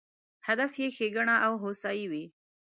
هدف 0.47 0.71
یې 0.81 0.87
ښېګڼه 0.95 1.35
او 1.45 1.53
هوسایي 1.63 2.05
وي. 2.11 2.25